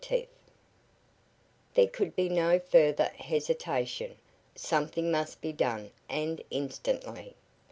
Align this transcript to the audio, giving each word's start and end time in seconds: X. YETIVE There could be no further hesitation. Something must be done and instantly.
X. 0.03 0.09
YETIVE 0.11 0.27
There 1.75 1.87
could 1.87 2.15
be 2.15 2.27
no 2.27 2.57
further 2.57 3.09
hesitation. 3.19 4.15
Something 4.55 5.11
must 5.11 5.41
be 5.41 5.53
done 5.53 5.91
and 6.09 6.41
instantly. 6.49 7.35